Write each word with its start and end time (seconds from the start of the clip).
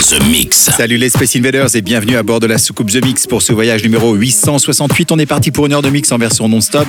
The 0.00 0.22
Mix. 0.30 0.70
Salut 0.76 0.96
les 0.96 1.10
Space 1.10 1.34
Invaders 1.34 1.74
et 1.74 1.82
bienvenue 1.82 2.16
à 2.16 2.22
bord 2.22 2.38
de 2.38 2.46
la 2.46 2.56
soucoupe 2.56 2.88
The 2.88 3.04
Mix 3.04 3.26
pour 3.26 3.42
ce 3.42 3.52
voyage 3.52 3.82
numéro 3.82 4.14
868. 4.14 5.10
On 5.10 5.18
est 5.18 5.26
parti 5.26 5.50
pour 5.50 5.66
une 5.66 5.72
heure 5.72 5.82
de 5.82 5.90
mix 5.90 6.12
en 6.12 6.18
version 6.18 6.48
non-stop. 6.48 6.86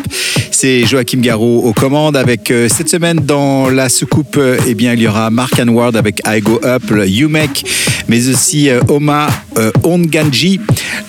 C'est 0.51 0.85
Joachim 0.85 1.19
Garraud 1.19 1.63
aux 1.63 1.73
commandes 1.73 2.15
avec 2.15 2.51
euh, 2.51 2.69
cette 2.69 2.87
semaine 2.87 3.17
dans 3.17 3.69
la 3.69 3.89
soucoupe, 3.89 4.37
euh, 4.37 4.57
eh 4.67 4.75
bien, 4.75 4.93
il 4.93 5.01
y 5.01 5.07
aura 5.07 5.31
Mark 5.31 5.59
Anward 5.59 5.95
avec 5.95 6.21
I 6.27 6.39
Go 6.39 6.59
Up, 6.63 6.83
Umek, 6.91 7.63
mais 8.07 8.29
aussi 8.29 8.69
euh, 8.69 8.79
Oma 8.89 9.27
Onganji, 9.83 10.59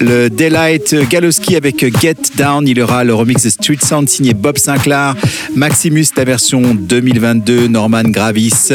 le 0.01 0.29
Delight 0.30 0.95
Galowski 1.09 1.55
avec 1.55 1.85
Get 2.01 2.14
Down. 2.37 2.67
Il 2.67 2.79
y 2.79 2.82
aura 2.82 3.04
le 3.04 3.14
remix 3.14 3.45
de 3.45 3.51
Street 3.51 3.79
Sound 3.81 4.09
signé 4.09 4.35
Bob 4.35 4.59
Sinclair, 4.59 5.14
Maximus, 5.54 6.07
la 6.17 6.25
version 6.25 6.75
2022, 6.75 7.68
Norman 7.68 8.04
Gravis, 8.04 8.73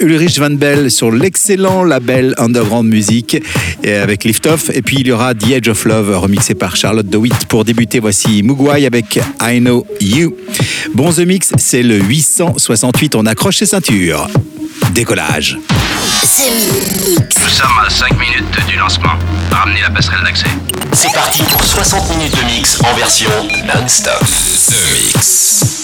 Ulrich 0.00 0.38
Van 0.38 0.50
Bell 0.50 0.90
sur 0.90 1.10
l'excellent 1.10 1.84
label 1.84 2.23
Underground 2.38 2.88
Music 2.88 3.42
et 3.82 3.94
avec 3.94 4.24
Liftoff. 4.24 4.70
Et 4.70 4.82
puis 4.82 4.98
il 5.00 5.06
y 5.06 5.12
aura 5.12 5.34
The 5.34 5.50
Edge 5.50 5.68
of 5.68 5.84
Love 5.84 6.16
remixé 6.16 6.54
par 6.54 6.76
Charlotte 6.76 7.06
DeWitt. 7.06 7.46
Pour 7.46 7.64
débuter, 7.64 8.00
voici 8.00 8.42
Mugwai 8.42 8.86
avec 8.86 9.20
I 9.42 9.60
Know 9.60 9.86
You. 10.00 10.34
Bon 10.94 11.12
The 11.12 11.20
Mix, 11.20 11.52
c'est 11.58 11.82
le 11.82 11.98
868. 11.98 13.14
On 13.14 13.26
accroche 13.26 13.58
ses 13.58 13.66
ceintures. 13.66 14.28
Décollage. 14.92 15.58
Nous 16.06 17.48
sommes 17.48 17.78
à 17.84 17.90
5 17.90 18.12
minutes 18.12 18.66
du 18.68 18.76
lancement. 18.76 19.12
Ramenez 19.50 19.80
la 19.82 19.90
passerelle 19.90 20.24
d'accès. 20.24 20.46
C'est 20.92 21.12
parti 21.12 21.42
pour 21.50 21.62
60 21.62 22.16
minutes 22.16 22.36
de 22.36 22.44
mix 22.46 22.78
en 22.82 22.94
version 22.96 23.30
non-stop. 23.66 24.20
The 24.20 25.14
Mix. 25.14 25.83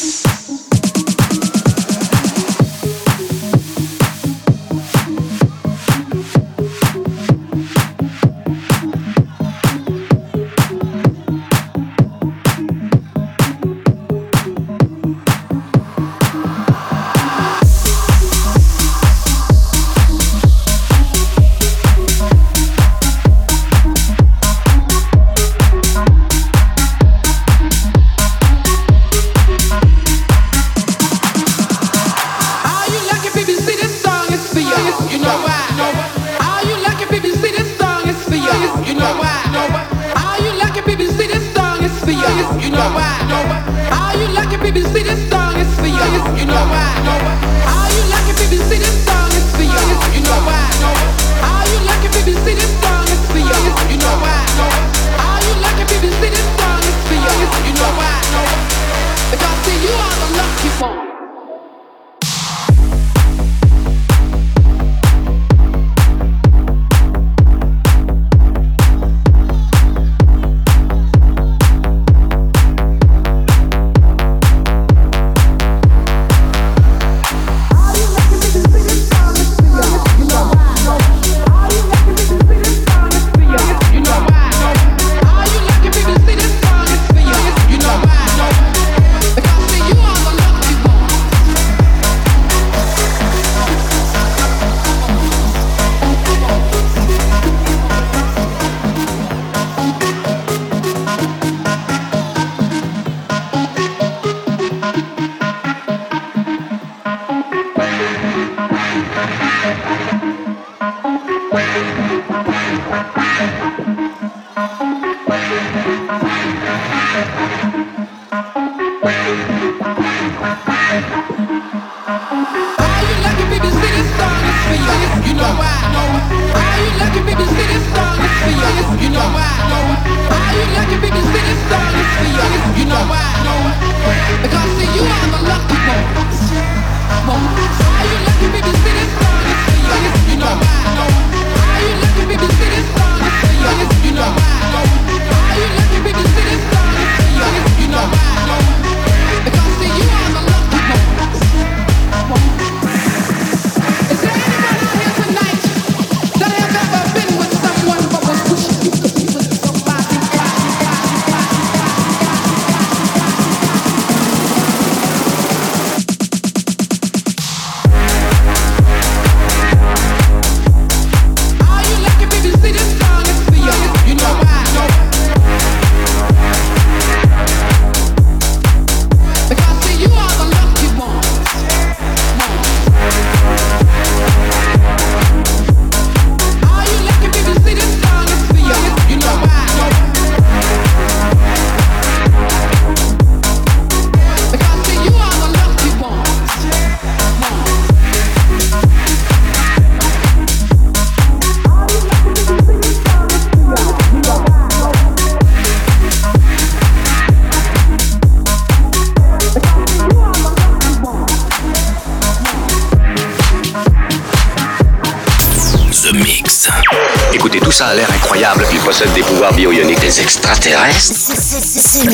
Possède 219.66 219.94
des 220.00 220.20
extraterrestres 220.20 220.98
Ce 220.98 221.34
ce 221.36 222.08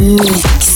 mix. 0.00 0.71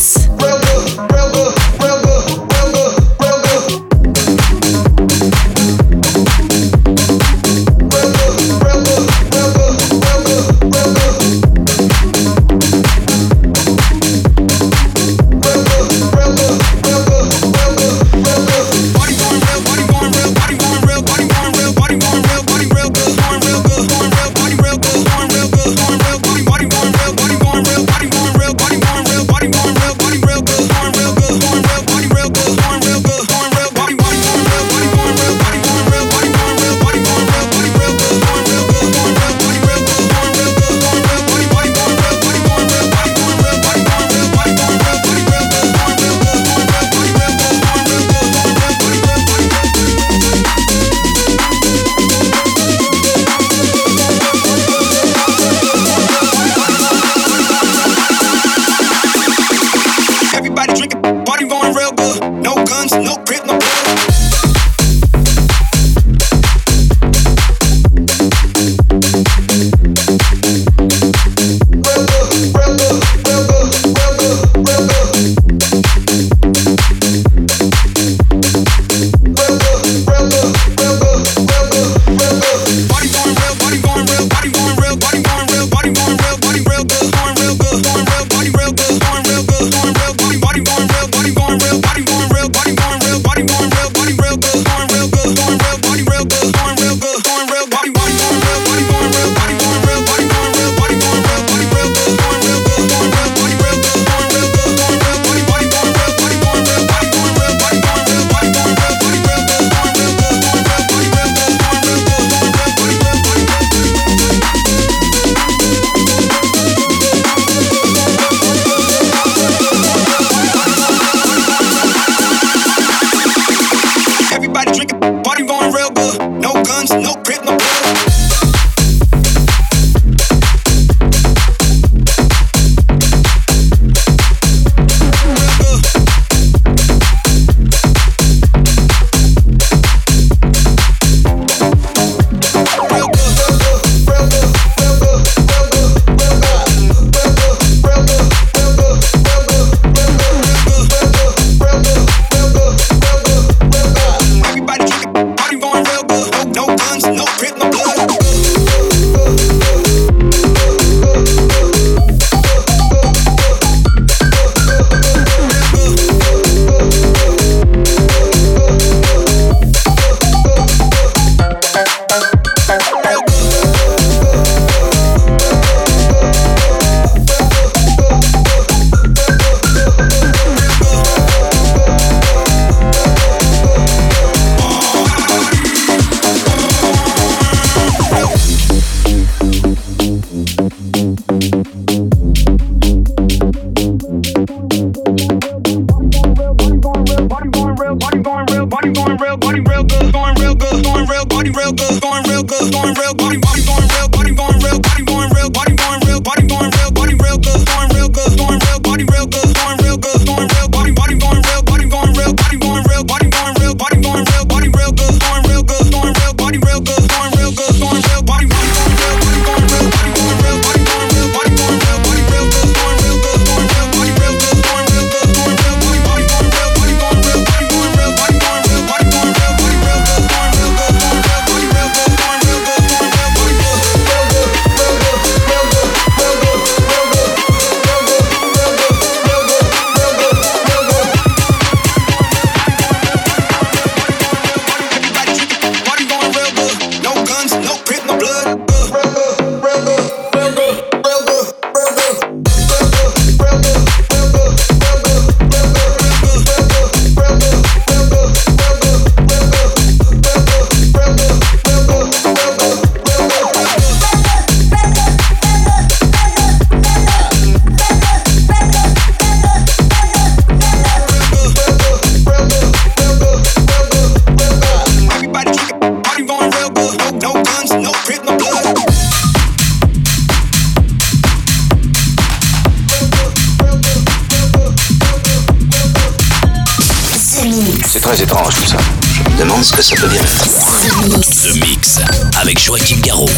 Très 288.16 288.24
étrange 288.24 288.54
tout 288.54 288.66
ça. 288.66 288.78
Je 289.12 289.30
me 289.30 289.38
demande 289.40 289.62
ce 289.62 289.72
que 289.74 289.82
ça 289.82 289.94
peut 289.96 290.08
bien 290.08 290.20
être. 290.20 290.44
The 290.44 291.16
Mix. 291.16 291.42
The 291.42 291.54
Mix 291.56 292.00
avec 292.40 292.62
Joachim 292.62 293.00
Garraud. 293.00 293.28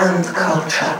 And 0.00 0.24
culture. 0.26 0.98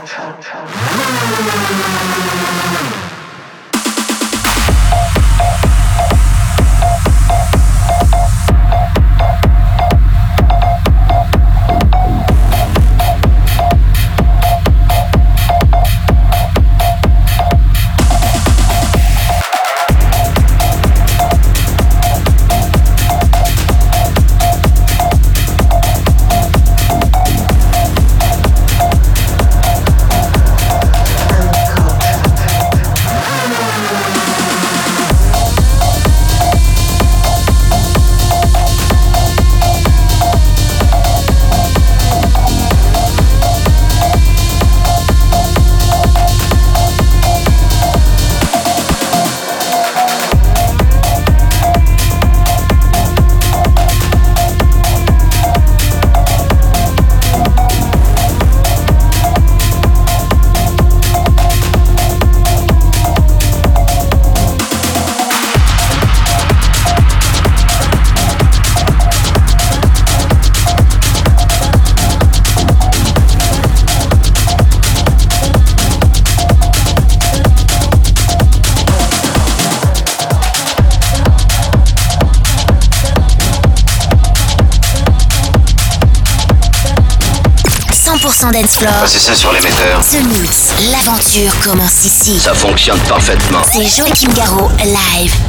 100% 88.99 89.03
dance 89.03 89.03
floor. 89.03 89.03
Passez 89.03 89.19
ça 89.19 89.35
sur 89.35 89.51
l'émetteur. 89.53 90.01
The 90.01 90.39
Mix, 90.39 90.73
l'aventure 90.91 91.57
commence 91.63 92.05
ici. 92.05 92.39
Ça 92.39 92.53
fonctionne 92.53 92.99
parfaitement. 93.07 93.61
C'est 93.71 93.87
Joachim 93.87 94.31
Garraud, 94.33 94.69
live. 94.83 95.48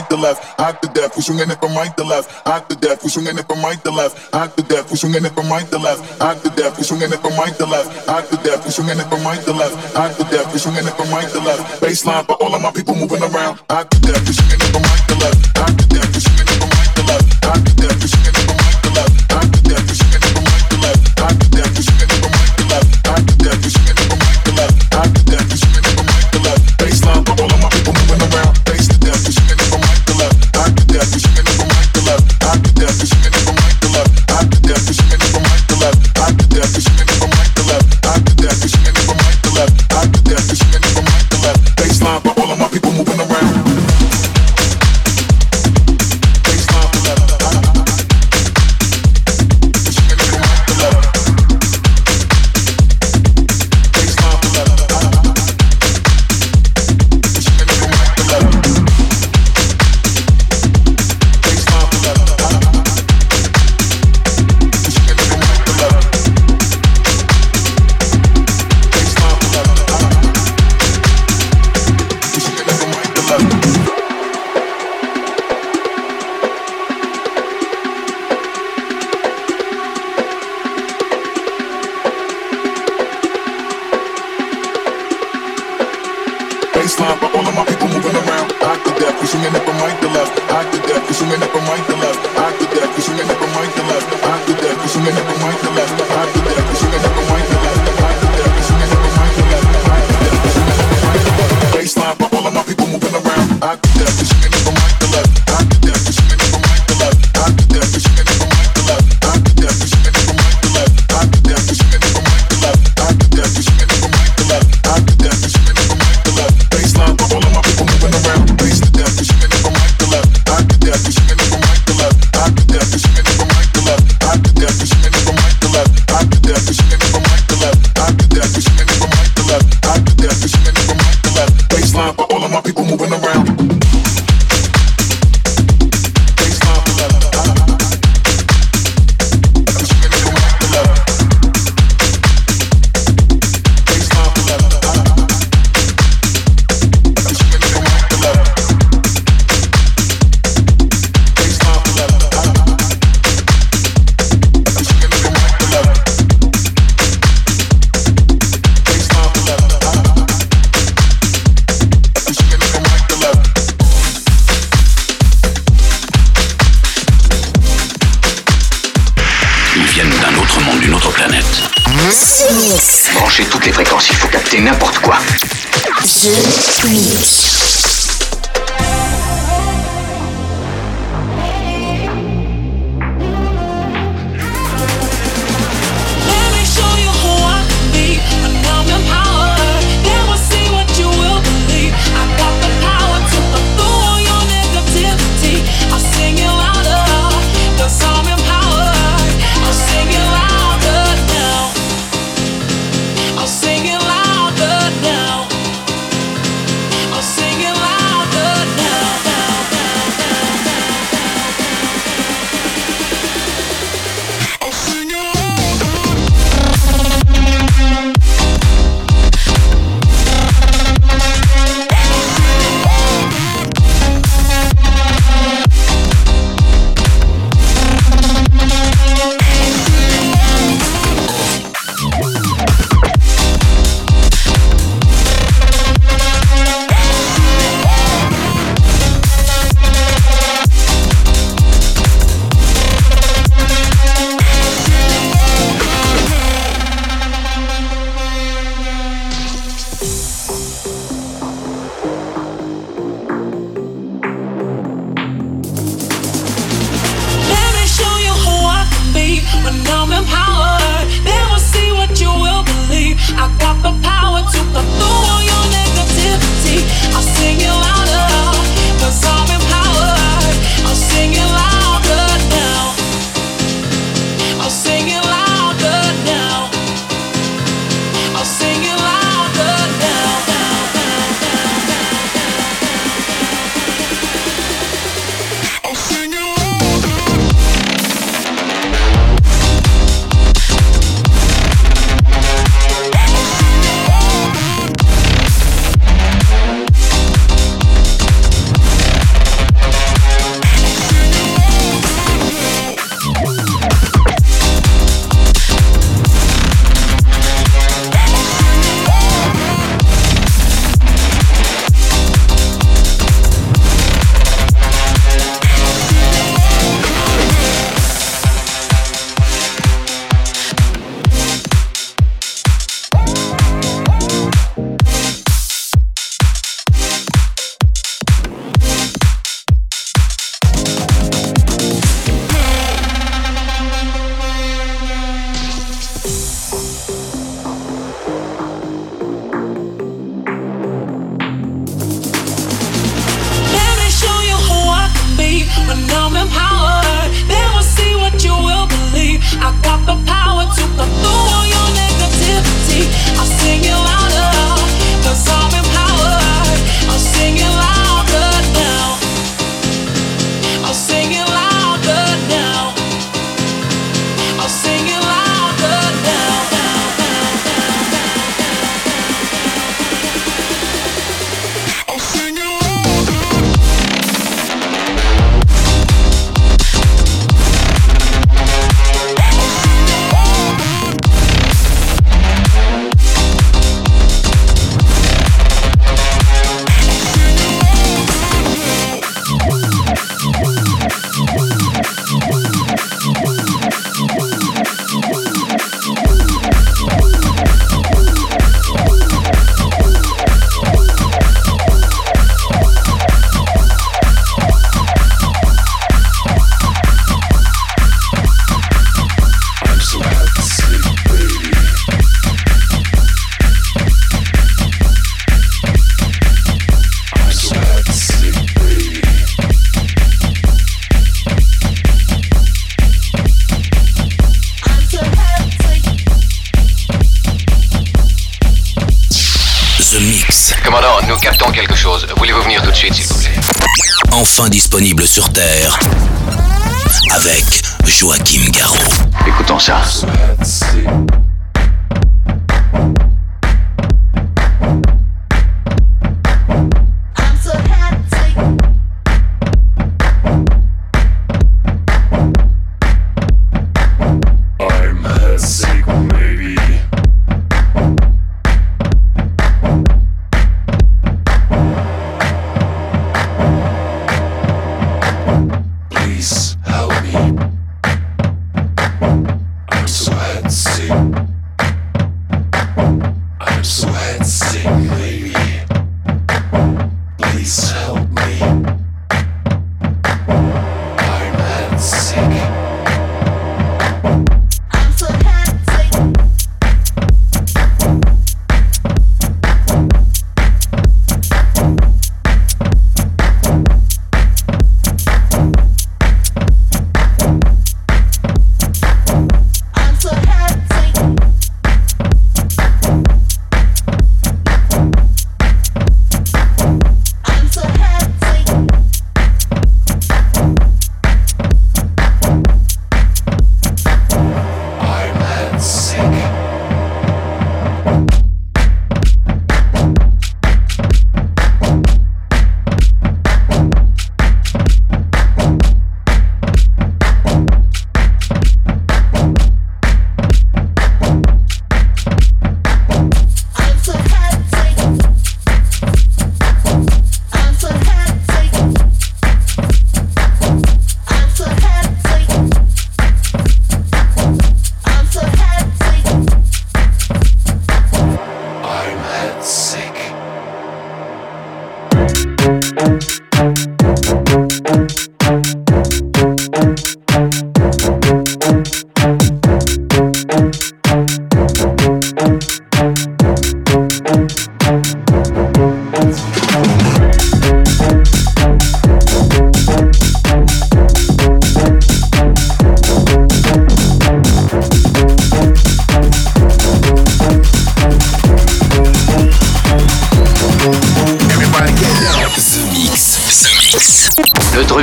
Right 0.00 0.10
to 0.10 0.16
left, 0.16 0.44
hot 0.58 0.80
to 0.82 0.88
death. 0.88 1.16
We 1.16 1.22
swinging 1.22 1.50
it 1.50 1.58
from 1.60 1.74
right 1.74 1.94
to 1.96 2.04
left, 2.04 2.30
hot 2.46 2.68
to 2.70 2.76
death. 2.76 3.02
We 3.02 3.10
swinging 3.10 3.38
it 3.38 3.46
from 3.46 3.62
right 3.62 3.82
to 3.84 3.90
left, 3.90 4.32
hot 4.32 4.56
to 4.56 4.62
death. 4.62 4.90
We 4.90 4.96
swinging 4.96 5.24
it 5.24 5.34
from 5.34 5.48
right 5.48 5.68
to 5.68 5.78
left, 5.78 6.00
hot 6.18 6.42
to 6.42 6.50
death. 6.56 6.78
We 6.78 6.84
swinging 6.84 7.12
it 7.12 7.20
from 7.20 7.36
right 7.36 7.54
to 7.56 7.66
left, 7.66 8.06
hot 8.08 8.24
to 8.30 8.36
death. 8.40 8.64
We 8.64 8.70
swinging 8.72 9.00
it 9.00 9.08
from 9.08 9.24
right 9.24 9.42
to 9.44 9.52
left, 9.52 9.76
hot 9.96 10.16
to 10.16 10.24
death. 10.32 10.52
We 10.52 10.58
swinging 10.58 10.86
it 10.86 10.96
from 10.96 11.10
right 11.10 11.28
to 11.28 11.40
left. 11.40 11.82
Baseline 11.82 12.24
for 12.24 12.36
all 12.40 12.54
of 12.54 12.62
my 12.62 12.72
people 12.72 12.94
moving 12.94 13.22
around, 13.22 13.60
hot 13.68 13.90
to 13.90 14.00
death. 14.00 14.24
We 14.24 14.32
swinging 14.32 14.60
it 14.60 14.70
from 14.72 14.82
right 14.82 15.04
to 15.08 15.14
left, 15.20 15.58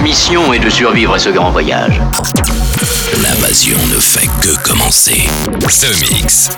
Mission 0.02 0.54
est 0.54 0.60
de 0.60 0.70
survivre 0.70 1.14
à 1.14 1.20
ce 1.20 1.30
grand 1.30 1.50
voyage. 1.50 2.00
L'invasion 3.22 3.78
ne 3.94 4.00
fait 4.00 4.28
que 4.42 4.56
commencer. 4.64 5.28
The 5.60 6.02
Mix. 6.02 6.50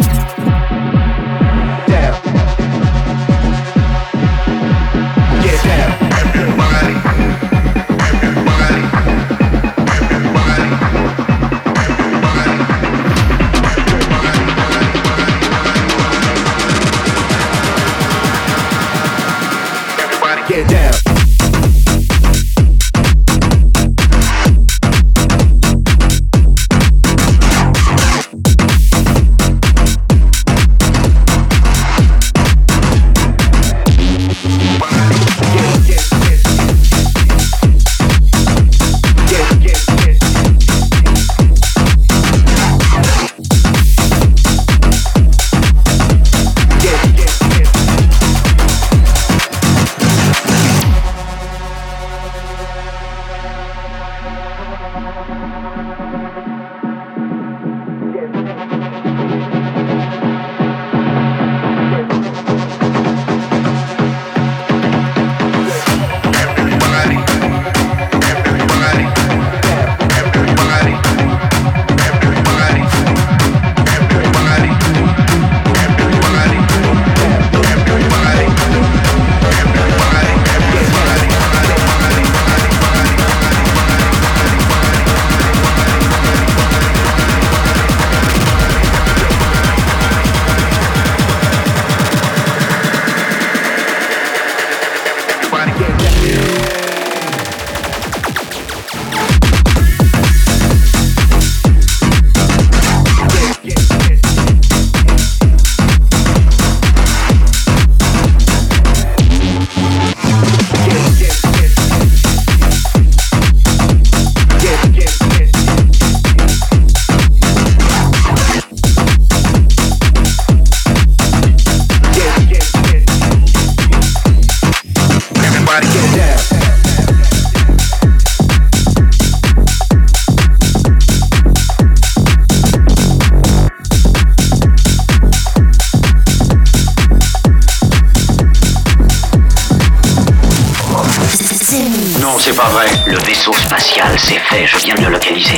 C'est 144.30 144.38
fait, 144.38 144.68
je 144.68 144.78
viens 144.86 144.94
de 144.94 145.06
le 145.06 145.10
localiser. 145.14 145.58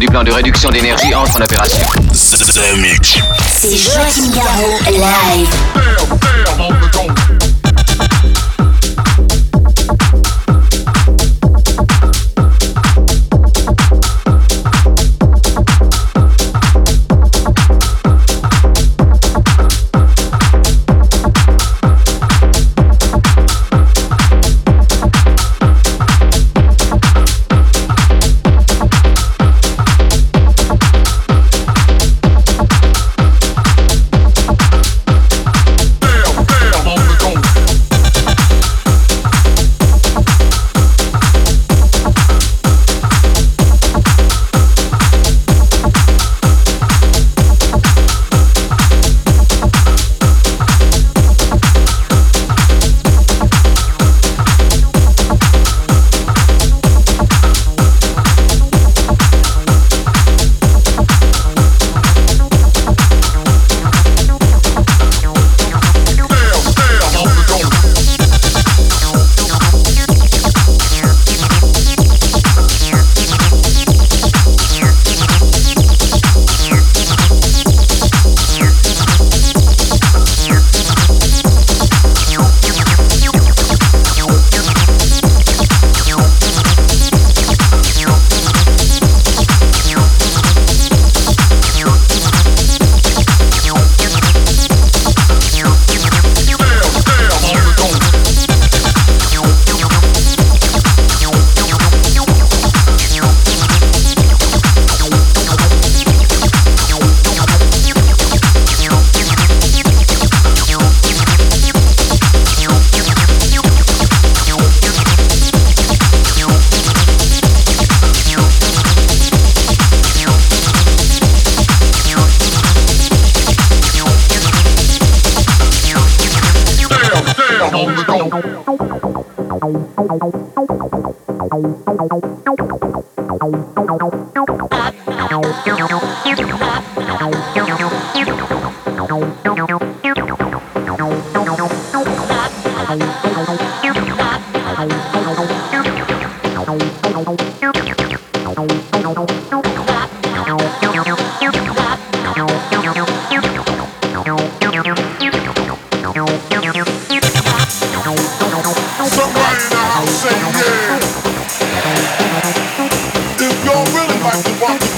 du 0.00 0.06
plan 0.06 0.24
de 0.24 0.32
réduction 0.32 0.70
d'énergie 0.70 1.14
entre 1.14 1.36
en 1.36 1.42
opération. 1.42 1.86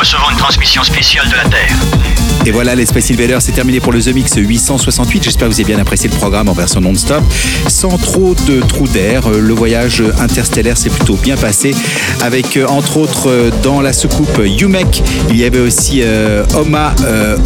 recevons 0.00 0.30
une 0.30 0.36
transmission 0.38 0.82
spéciale 0.82 1.28
de 1.28 1.36
la 1.36 1.44
Terre. 1.44 1.99
Et 2.46 2.52
voilà, 2.52 2.74
les 2.74 2.86
Space 2.86 3.10
Invaders, 3.10 3.42
c'est 3.42 3.52
terminé 3.52 3.80
pour 3.80 3.92
le 3.92 4.00
The 4.00 4.14
Mix 4.14 4.36
868. 4.36 5.24
J'espère 5.24 5.48
que 5.48 5.52
vous 5.52 5.60
avez 5.60 5.70
bien 5.70 5.78
apprécié 5.78 6.08
le 6.08 6.16
programme 6.16 6.48
en 6.48 6.54
version 6.54 6.80
non-stop, 6.80 7.22
sans 7.68 7.98
trop 7.98 8.34
de 8.46 8.60
trous 8.60 8.88
d'air. 8.88 9.26
Euh, 9.26 9.40
Le 9.40 9.52
voyage 9.52 10.02
interstellaire 10.18 10.78
s'est 10.78 10.88
plutôt 10.88 11.16
bien 11.16 11.36
passé, 11.36 11.74
avec 12.22 12.56
euh, 12.56 12.66
entre 12.66 12.96
autres 12.96 13.28
euh, 13.28 13.50
dans 13.62 13.82
la 13.82 13.92
soucoupe 13.92 14.40
Yumek, 14.42 15.02
il 15.28 15.36
y 15.36 15.44
avait 15.44 15.60
aussi 15.60 16.02
Oma 16.54 16.94
euh, 17.04 17.36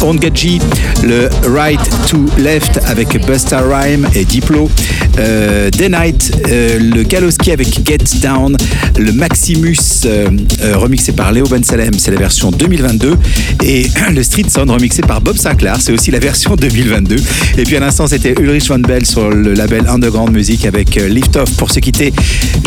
le 1.03 1.29
Right 1.45 1.79
to 2.07 2.17
Left 2.37 2.79
avec 2.85 3.25
Busta 3.25 3.61
Rhyme 3.61 4.07
et 4.15 4.23
Diplo, 4.23 4.69
Day 5.17 5.89
Night, 5.89 6.31
le 6.47 7.03
Galoski 7.03 7.51
avec 7.51 7.85
Get 7.85 8.19
Down, 8.21 8.55
le 8.97 9.11
Maximus 9.11 9.77
remixé 10.73 11.11
par 11.11 11.31
Léo 11.31 11.45
Ben 11.47 11.63
Salem, 11.63 11.93
c'est 11.97 12.11
la 12.11 12.17
version 12.17 12.51
2022, 12.51 13.17
et 13.63 13.87
le 14.13 14.23
Street 14.23 14.45
Sound 14.49 14.71
remixé 14.71 14.84
par 15.07 15.21
Bob 15.21 15.37
Sinclair, 15.37 15.77
c'est 15.79 15.91
aussi 15.91 16.11
la 16.11 16.19
version 16.19 16.55
2022. 16.55 17.15
Et 17.57 17.63
puis 17.63 17.75
à 17.75 17.79
l'instant, 17.79 18.07
c'était 18.07 18.33
Ulrich 18.39 18.67
Van 18.67 18.77
Bell 18.77 19.05
sur 19.05 19.29
le 19.29 19.53
label 19.53 19.87
Underground 19.87 20.31
Music 20.31 20.65
avec 20.65 20.97
euh, 20.97 21.07
Lift 21.07 21.35
Off. 21.37 21.51
Pour 21.57 21.71
se 21.71 21.79
quitter, 21.79 22.13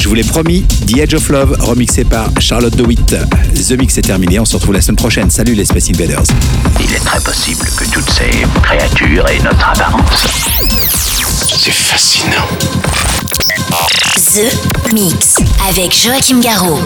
je 0.01 0.09
vous 0.09 0.15
l'ai 0.15 0.25
promis, 0.25 0.65
The 0.87 0.99
Edge 0.99 1.15
of 1.15 1.29
Love 1.29 1.57
remixé 1.61 2.05
par 2.05 2.31
Charlotte 2.41 2.75
DeWitt. 2.77 3.15
The 3.55 3.73
Mix 3.79 3.99
est 3.99 4.03
terminé, 4.03 4.41
on 4.41 4.45
se 4.45 4.57
retrouve 4.57 4.75
la 4.75 4.81
semaine 4.81 4.97
prochaine. 4.97 5.31
Salut 5.31 5.55
les 5.55 5.65
Space 5.65 5.91
Invaders. 5.91 6.25
Il 6.81 6.93
est 6.93 7.05
très 7.05 7.21
possible 7.21 7.65
que 7.77 7.85
toutes 7.85 8.11
ces 8.11 8.47
créatures 8.63 9.29
aient 9.29 9.43
notre 9.43 9.69
apparence. 9.69 10.27
C'est 11.47 11.71
fascinant. 11.71 12.49
The 14.35 14.93
Mix 14.93 15.37
avec 15.69 15.95
Joachim 15.95 16.41
Garraud. 16.41 16.81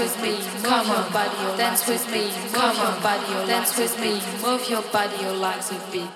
with 0.00 0.22
me, 0.22 0.38
come 0.62 0.88
on, 0.88 1.12
body, 1.12 1.36
dance 1.58 1.86
with 1.86 2.10
me, 2.10 2.32
come 2.52 2.74
on, 2.78 3.02
body, 3.02 3.46
dance 3.46 3.76
with 3.76 4.00
me, 4.00 4.22
move 4.40 4.66
your 4.70 4.80
body, 4.90 5.14
your 5.22 5.34
legs 5.34 5.70
with 5.70 5.92
me. 5.92 6.08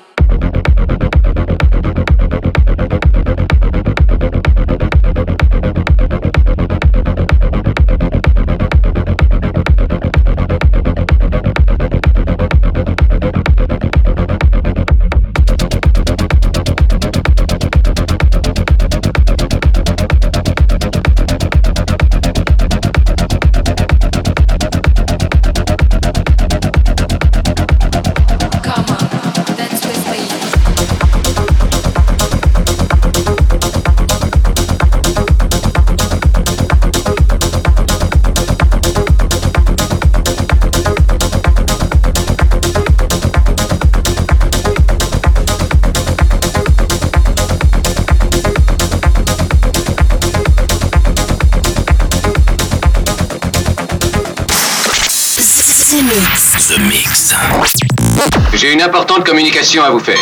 J'ai 58.65 58.73
une 58.73 58.81
importante 58.81 59.27
communication 59.27 59.83
à 59.85 59.91
vous 59.91 59.99
faire. 59.99 60.17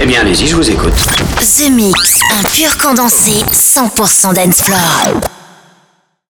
Eh 0.00 0.06
bien, 0.06 0.20
allez-y, 0.20 0.46
je 0.46 0.54
vous 0.54 0.70
écoute. 0.70 0.94
The 1.40 1.68
Mix, 1.68 2.20
un 2.38 2.42
pur 2.44 2.78
condensé 2.78 3.32
100% 3.50 4.32
dance 4.32 4.62
floor. 4.62 5.29